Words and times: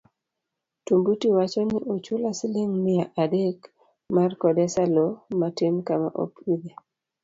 Tumbuti 0.85 1.27
wacho 1.35 1.65
ni 1.65 1.79
ochula 1.93 2.29
siling 2.39 2.73
mia 2.85 3.05
adek 3.23 3.57
mar 4.15 4.31
kodesa 4.41 4.83
loo 4.95 5.11
matin 5.39 5.75
kama 5.87 6.09
opidhe 6.23 6.71
apuoyo 6.75 6.75